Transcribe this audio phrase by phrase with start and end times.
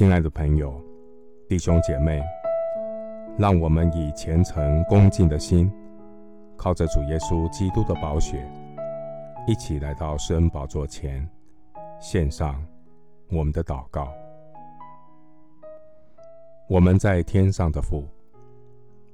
[0.00, 0.82] 亲爱的朋友、
[1.46, 2.22] 弟兄姐妹，
[3.36, 5.70] 让我们以虔诚恭敬的心，
[6.56, 8.50] 靠着主耶稣基督的宝血，
[9.46, 11.28] 一起来到施恩宝座前，
[12.00, 12.66] 献上
[13.28, 14.10] 我们的祷告。
[16.66, 18.08] 我们在天上的父，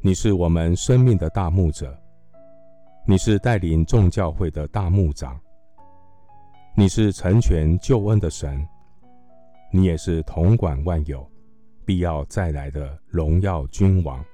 [0.00, 1.92] 你是我们生命的大牧者，
[3.04, 5.40] 你是带领众教会的大牧长，
[6.76, 8.64] 你是成全救恩的神。
[9.70, 11.30] 你也是统管万有、
[11.84, 14.24] 必要再来的荣耀君王。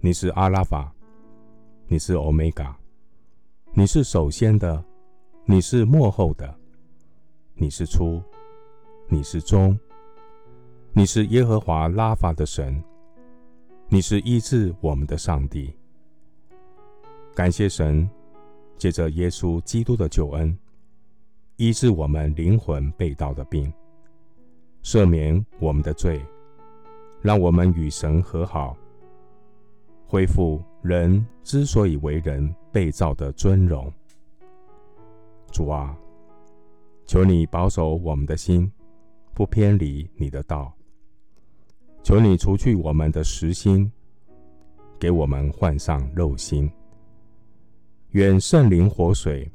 [0.00, 0.92] 你是阿拉法，
[1.86, 2.76] 你是欧米伽，
[3.72, 4.84] 你是首先的，
[5.44, 6.52] 你是末后的，
[7.54, 8.20] 你是初，
[9.08, 9.78] 你是终，
[10.92, 12.82] 你是耶和华拉法的神，
[13.86, 15.72] 你是医治我们的上帝。
[17.36, 18.10] 感谢神，
[18.76, 20.58] 借着耶稣基督的救恩，
[21.54, 23.72] 医治我们灵魂被盗的病。
[24.82, 26.20] 赦免我们的罪，
[27.20, 28.76] 让我们与神和好，
[30.06, 33.90] 恢复人之所以为人被造的尊荣。
[35.52, 35.96] 主啊，
[37.06, 38.70] 求你保守我们的心，
[39.34, 40.72] 不偏离你的道。
[42.02, 43.90] 求你除去我们的实心，
[44.98, 46.68] 给我们换上肉心。
[48.10, 49.50] 愿圣灵活水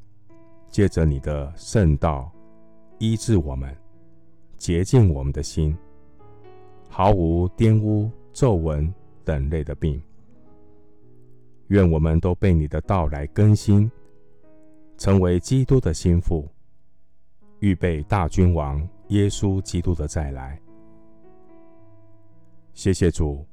[0.70, 2.32] 借着你的圣道
[3.00, 3.76] 医治我们。
[4.58, 5.76] 洁净我们的心，
[6.90, 10.02] 毫无玷污、皱纹等类的病。
[11.68, 13.90] 愿我们都被你的道来更新，
[14.98, 16.48] 成为基督的心腹，
[17.60, 20.60] 预备大君王耶稣基督的再来。
[22.74, 23.46] 谢谢主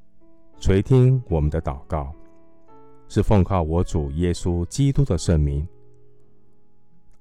[0.60, 2.14] 垂听我们的祷告，
[3.08, 5.66] 是奉靠我主耶稣基督的圣名。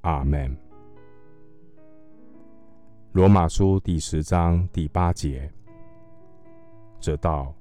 [0.01, 0.62] 阿门。
[3.13, 5.47] 罗马书第十章第八节：
[6.99, 7.53] 这道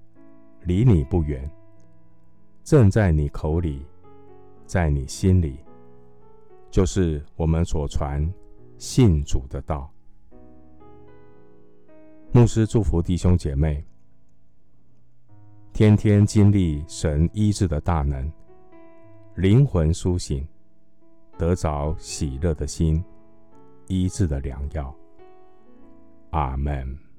[0.63, 1.47] 离你不远，
[2.65, 3.85] 正在你口里，
[4.65, 5.59] 在你心里，
[6.71, 8.27] 就是我们所传
[8.79, 9.93] 信主的道。
[12.33, 13.85] 牧师祝福弟兄姐妹，
[15.75, 18.33] 天天经历神医治的大能，
[19.35, 20.49] 灵魂苏醒，
[21.37, 23.05] 得着喜乐的心，
[23.89, 24.97] 医治的良药。
[26.33, 27.12] 阿门。